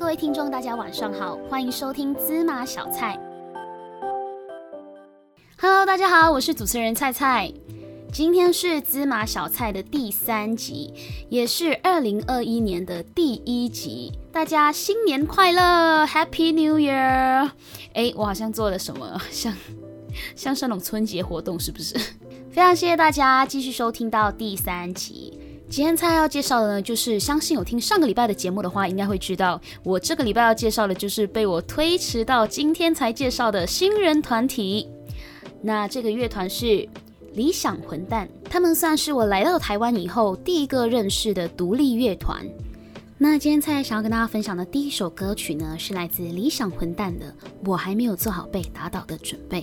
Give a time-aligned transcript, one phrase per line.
[0.00, 3.20] 各位听众，大家晚上好，欢迎收听芝麻小菜。
[5.58, 7.52] Hello，大家好，我是主持人菜菜。
[8.10, 10.94] 今天是芝麻小菜的第三集，
[11.28, 14.10] 也是二零二一年的第一集。
[14.32, 17.50] 大家新年快乐，Happy New Year！
[17.92, 19.54] 哎，我好像做了什么，像
[20.34, 21.94] 像是那种春节活动，是不是？
[22.50, 25.38] 非常谢谢大家继续收听到第三集。
[25.70, 34.88] 今天菜要介绍的呢，就是相信有听上个礼拜的节目的话，应该会知道，我这个礼拜要介绍的就是被我推迟到今天才介绍的新人团体。
[35.62, 36.88] 那这个乐团是
[37.34, 42.44] 理想混蛋，他们算是我来到台湾以后第一个认识的独立乐团。
[43.16, 47.26] 那今天菜想要跟大家分享的第一首歌曲呢，是来自理想混蛋的
[47.64, 49.60] 《我还没有做好被打倒的准备》。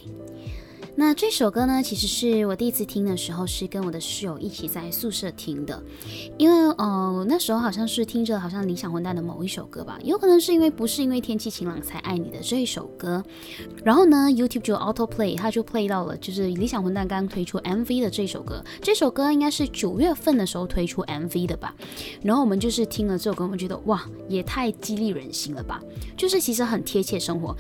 [1.00, 5.80] 那这首歌呢，其实是我第一次听的时候，是跟我的室友一起在宿舍听的。
[6.40, 13.24] 因为呃那时候好像是听着好像理想混蛋的某一首歌吧，有可能是因为不是因为天气晴朗才爱你的这一首歌。
[13.84, 18.66] 然后呢，YouTube 就 Auto Play，它就 Play 到了就是理想混蛋刚推出 MV 的这首歌。
[18.82, 21.76] 这首歌应该是九月份的时候推出 MV 的吧。
[22.24, 25.80] 然后我们就是听了这首歌，我们觉得哇，也太激励人心了吧！
[26.18, 27.56] 就是其实很贴切生活。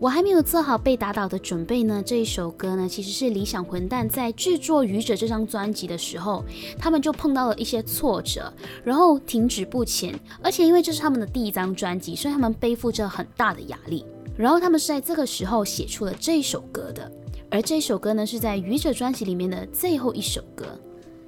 [0.00, 2.00] 我还没有做好被打倒的准备呢。
[2.06, 6.44] 这一首歌呢，其实是理想混蛋在制作《愚者》这张专辑的时候，
[6.78, 8.52] 他们就碰到了一些挫折，
[8.84, 10.16] 然后停止不前。
[10.40, 14.06] 而且因为这是他们的第一张专辑，所以他们背负着很大的压力。
[14.36, 17.10] 然后他们是在这个时候写出了这首歌的。
[17.50, 20.64] 而这首歌呢，是在《愚者》专辑里面的最后一首歌。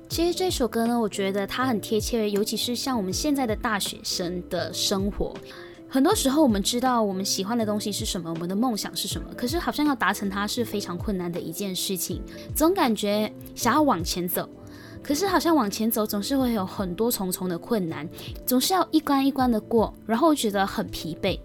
[0.08, 5.34] 其实这首歌呢，我觉得它很贴切，尤其是像我们现在的大学生的生活。
[5.92, 12.22] 很多时候，我们知道我们喜欢的东西是什么，我们的梦想是什么，可是好像要达成它是非常困难的一件事情。
[12.55, 14.48] 总感觉想要往前走，
[15.02, 18.08] 可是好像往前走总是会有很多重重的困难，
[18.47, 21.36] 总是要一关一关的过，然后觉得很疲惫。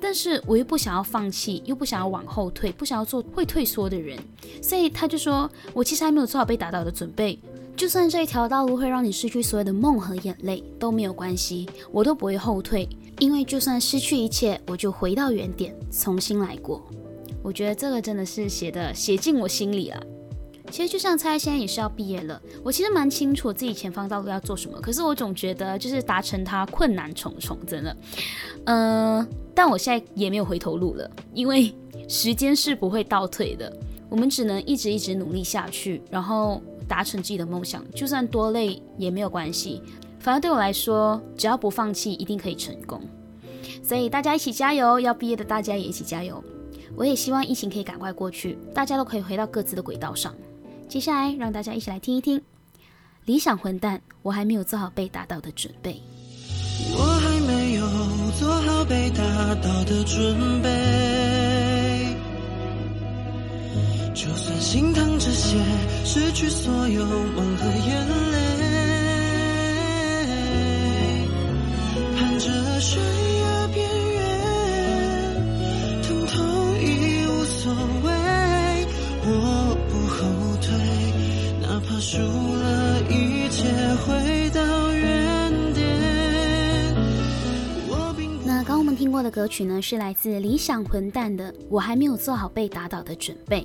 [0.00, 4.18] 但是我又不想要放弃，又不想要往后退，不想要做会退缩的人，
[4.60, 7.38] 所以他就说我其实还没有做好被打倒的准备。
[7.76, 12.88] 就算这一条道路会让你失去所有的梦和眼泪都没有关系，我都不会后退，
[13.18, 16.84] 因为就算失去一切，我就回到原点，重新来过。
[17.42, 20.02] 我觉得这个真的是写的写进我心里了。
[20.70, 27.96] 其实就像猜现在也是要毕业了，我其实蛮清楚自己前方道路要做什么，可是我总觉得就是达成它困难重重，真的。
[28.64, 31.72] 嗯，但我现在也没有回头路了，因为
[32.08, 33.70] 时间是不会倒退的，
[34.08, 36.60] 我们只能一直一直努力下去，然后。
[36.86, 39.80] 达成自己的梦想，就算多累也没有关系。
[40.24, 42.98] 反而对我来说，只要不放弃，一定可以成功。
[43.82, 44.98] 所以大家一起加油！
[44.98, 46.42] 要毕业的大家也一起加油！
[46.96, 50.34] 我也希望疫情可以赶快过去，大家都可以回到各自的轨道上。
[50.88, 52.38] 接下来，让大家一起来听一听
[53.26, 56.00] 《理想混蛋》，我还没有做好被打倒的准备。
[56.96, 57.86] 我还没有
[58.40, 59.22] 做好被打
[59.56, 62.16] 倒的准备。
[64.14, 65.58] 就算心疼这些，
[66.02, 68.53] 失去所有梦和眼泪，
[89.44, 93.60] 歌曲呢，是来自理想混蛋的《我还没有做好被打倒的准备》。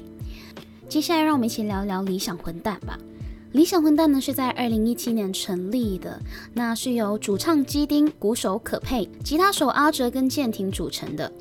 [0.90, 3.00] 接下来，让我们一起聊聊理想混蛋吧。
[3.52, 6.20] 理想混蛋呢是在二零一七年成立的，
[6.54, 11.32] 那是由主唱基丁、鼓手可佩、吉他手阿哲跟建廷组成的。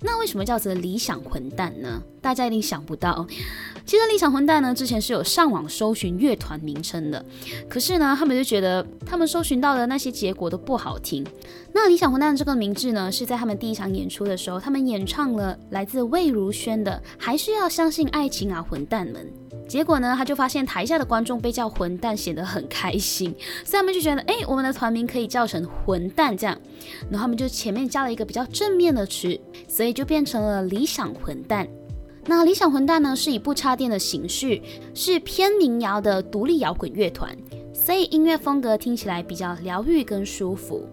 [0.00, 2.02] 那为什么叫做理想混蛋呢？
[2.22, 3.26] 大家一定想不到。
[3.84, 7.22] 其实理想混蛋呢，之前是有上网搜寻乐团名称的，
[7.68, 11.24] 可是呢，他们就觉得他们搜寻到的那些结果都不好听。
[11.74, 19.30] 那理想混蛋这个名字呢，是在他们第一场演出的时候，他们演唱了来自魏如萱的《还是要相信爱情啊，混蛋们》。
[19.68, 23.32] 结果呢，他就发现台下的观众被叫混蛋显得很开心，
[23.64, 26.58] 所以他们就觉得，哎，我们的团名可以叫成混蛋这样。
[27.10, 29.38] 然后他们就前面加了一个比较正面的词，
[29.68, 31.68] 所以就变成了理想混蛋。
[32.24, 34.60] 那理想混蛋呢，是以不插电的形式，
[34.94, 37.36] 是偏民谣的独立摇滚乐团，
[37.72, 40.86] 所以音乐风格听起来比较疗愈跟舒服。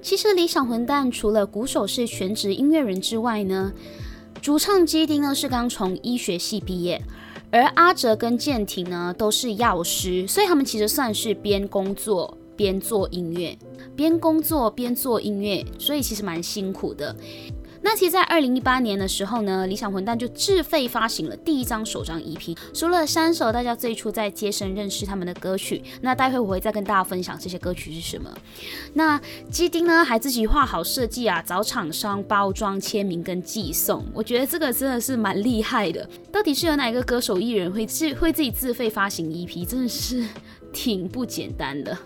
[0.00, 3.72] 其实理想混蛋除了鼓手是全职音乐人之外呢，
[4.40, 7.02] 主唱基丁呢是刚从医学系毕业，
[7.50, 13.56] 而阿哲跟建廷呢都是药师，所以他们其实算是边工作边做音乐，
[13.96, 17.16] 边工作边做音乐，所以其实蛮辛苦的。
[17.90, 28.30] 那其实，在二零一八年的时候呢，理想混蛋就自费发行了第一张首张 EP，除了三首大家最初在街声认识他们的歌曲，那待会我会再跟大家分享这些歌曲是什么。
[28.92, 29.18] 那
[29.50, 36.06] 基丁呢，还自己画好设计啊，找厂商包装、签名跟寄送，我觉得这个真的是蛮厉害的。
[36.30, 40.26] 到底是有哪一个歌手艺人会自会自己自费发行 EP，真的是
[40.74, 41.96] 挺不简单的。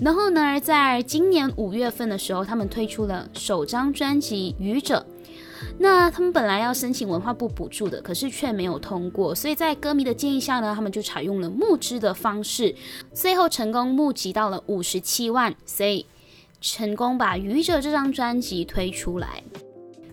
[0.00, 5.06] 然后呢，在今年五月份的时候，他们推出了首张专辑《愚者》。
[5.80, 12.74] 那他们本来要申请文化部补助的，可是却没有通过，所以在歌迷的建议下呢，他们就采用了募资的方式，
[13.12, 16.06] 最后成功募集到了五十七万，所以
[16.60, 19.42] 成功把《愚者》这张专辑推出来。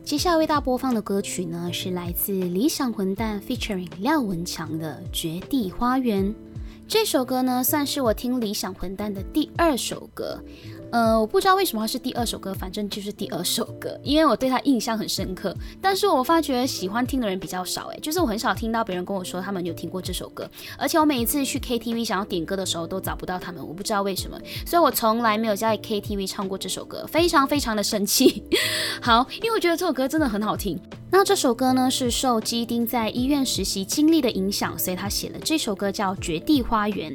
[0.03, 6.25] 接下来为大家播放的歌曲呢，是来自理想混蛋 featuring 廖文强的《绝地花园》。
[6.87, 10.39] 这首歌呢，算是我听理想混蛋的第二首歌。
[10.91, 15.53] 呃，我不知道为什么是第二首歌，反正就是第二首歌，因为我对他印象很深刻。
[15.81, 28.43] 但是我发觉喜欢听的人比较少，诶，就是我很少听到别人跟我说他们有听过这首歌，而且我每一次去 KTV 想要点歌的时候都找不到他们，我不知道为什么，所以我从来没有在 KTV 唱过这首歌，非常非常的生气。
[29.01, 30.79] 好，因为我觉得这首歌真的很好听。
[31.17, 37.13] 那这首歌呢是受基丁在医院实习经历的影响，所以他写了这首歌叫《绝地花园》。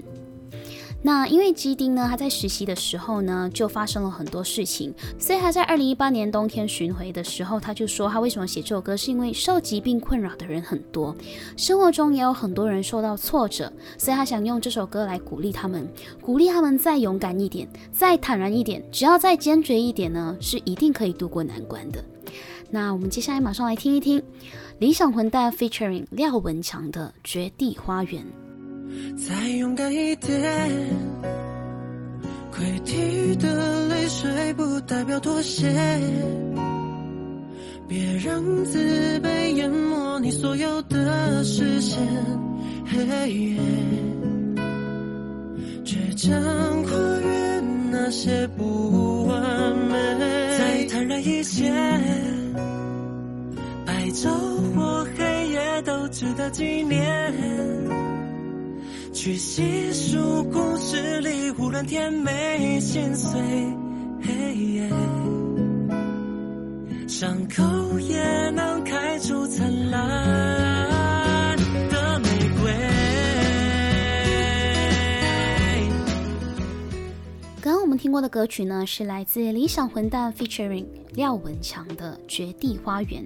[1.02, 11.14] 那因为基丁呢，他在实习的时候呢，就发生了很多事情，所以他在二零一八年冬天巡回的时候，他就说他为什么写这首歌，是因为受疾病困扰的人很多，
[11.58, 15.86] 生活中也有很多人受到挫折，所以他想用这首歌来鼓励他们，
[16.22, 22.02] 鼓励他们再勇敢一点，再坦然一点，只要再坚决一点呢，是一定可以度过难关的。
[22.70, 24.22] 那我们接下来马上来听一听
[24.78, 28.22] 理想混蛋 featuring 廖文强的《绝地花园》。
[29.16, 30.40] 再勇敢一点，
[32.52, 35.68] 溃堤的泪水不代表妥协，
[37.88, 41.98] 别让自卑淹没你所有的视线。
[42.86, 43.56] 嘿
[45.84, 49.94] 倔强跨越那些不完美，
[50.58, 51.72] 再坦然一些，
[54.10, 54.28] 白昼
[54.74, 57.32] 或黑夜都值得纪念。
[59.12, 63.40] 去细数故事里无论甜美心碎，
[67.06, 71.56] 伤口也能开出灿烂
[71.88, 72.28] 的玫
[72.60, 72.72] 瑰。
[77.62, 80.84] 刚刚我们听过的歌曲呢，是来自理想混蛋 featuring
[81.14, 83.22] 廖文强的《绝地花园》。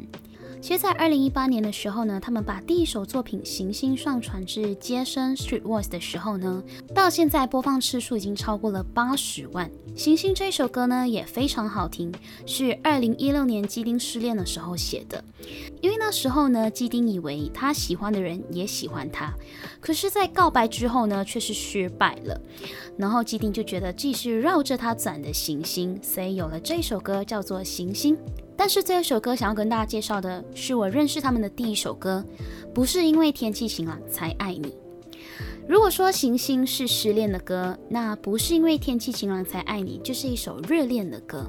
[0.65, 6.65] 其实，在二零一八年的时候呢，他们把第一首作品《行星》上传至街声 Street Voice 的时候呢，
[6.95, 9.69] 到现在播放次数已经超过了八十万。
[9.95, 12.11] 《行星》这首歌呢也非常好听，
[12.47, 15.23] 是二零一六年基丁失恋的时候写的。
[15.83, 19.35] 因为那时候呢，基丁以为他喜欢的人也喜欢他，
[19.83, 22.41] 可是，在告白之后呢，却是失败了。
[22.97, 28.17] 然后基丁就觉得这是绕着他转的行星，所以有了这首歌，叫做《行星》。
[28.65, 32.25] 但是这一首歌想要跟大家介绍的是我认识他们的第一首歌，
[32.73, 34.75] 不是因为天气晴朗才爱你。
[35.69, 41.47] 如果说行星是失恋的歌，那不是因为天气晴朗才爱你，就是一首热恋的歌。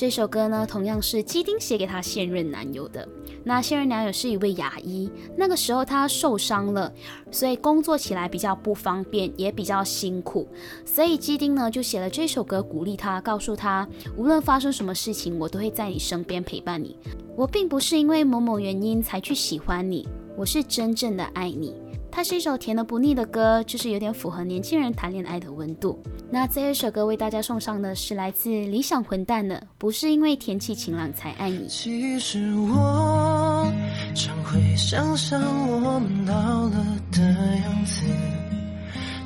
[0.00, 3.06] 这首歌呢，同样是基丁写给他现任男友的。
[3.44, 6.90] 那现任男友是一位牙医，那个时候他受伤了，
[7.30, 10.48] 所以工作起来比较不方便，也比较辛苦。
[10.86, 13.86] 所以基丁呢就写了这首歌鼓励他，告诉他
[14.16, 16.96] 无论发生什么事情，我都会在你身边陪伴你。
[17.36, 21.74] 我并不是因为某某原因才去喜欢你，我是真正的爱你。
[22.12, 25.98] 它是一首甜的不腻的歌，就是有点符合年轻人谈恋爱的温度。
[26.30, 31.66] 那这一首歌为大家送上的是来自理想混蛋的，不是因为天气晴朗才爱你。
[31.68, 33.72] 其实我
[34.14, 38.04] 常会想象我们老了的样子，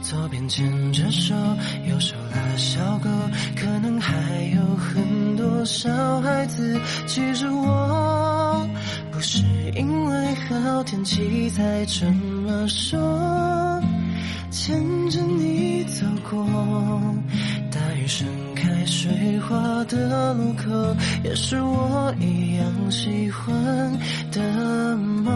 [0.02, 1.34] 左边牵着手，
[1.88, 3.08] 右手拉小狗，
[3.56, 4.14] 可能还
[4.54, 6.78] 有很多小孩子。
[7.06, 8.68] 其实我
[9.10, 9.42] 不是
[9.74, 12.06] 因为好天气才这
[12.54, 13.82] 么说，
[14.50, 16.46] 牵着你走过
[17.70, 20.70] 大雨盛开水花的路口，
[21.24, 23.52] 也是我一样喜欢
[24.30, 25.34] 的梦。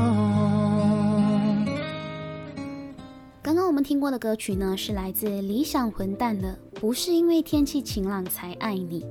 [3.43, 9.05] 刚刚我们听过的歌曲呢，是来自理想混蛋的，不是因为天气晴朗才爱你。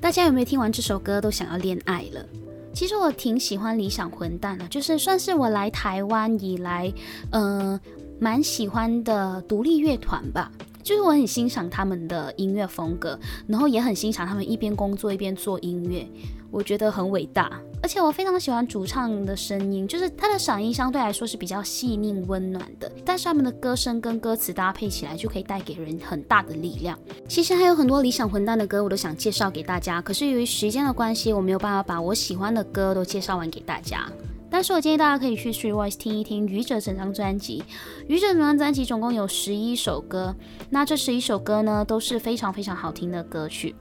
[0.00, 2.26] 大家有没有听完这首歌都想要恋爱了？
[2.74, 6.92] 其实我挺喜欢理想混蛋的，就是算是我来台湾以来，
[7.30, 7.78] 呃，
[8.18, 10.50] 蛮喜欢的独立乐团吧。
[10.82, 16.06] 就是我很欣赏他们的音乐风格，然后也很欣赏他们一边工作一边做音乐，
[16.50, 17.50] 我觉得很伟大。
[17.82, 26.96] 而且我非常喜欢主唱的声音，就是他的嗓音相对来说是比较细腻温暖的，但是他们的歌声跟歌词搭配起来就可以带给人很大的力量。
[27.28, 34.06] 其实还有很多理想混蛋的歌我都想介绍给大家，可是由于时间的关系，我没有办法把我喜欢的歌都介绍完给大家。
[34.52, 37.64] 但是我建议大家可以去 Three Wise 听一听愚者整张专辑。
[38.06, 40.36] 愚者整张专辑总共有十一首歌，
[40.68, 43.74] 那这十一首歌呢都是非常非常好听的歌曲。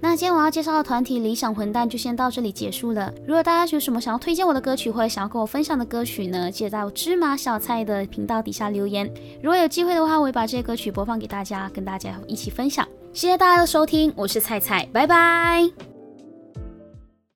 [0.00, 3.12] 那今天我要介绍的团体理想混蛋就先到这里结束了。
[3.24, 9.08] 如果大家有什么想要推荐我的歌曲，或者想要跟我分享的歌曲呢，记得在我芝麻小菜的频道底下留言。
[9.42, 12.86] 如果有机会的话，我会把这些歌曲播放给大家，跟大家一起分享。
[13.12, 15.91] 谢谢大家的收听，我是菜菜，拜拜。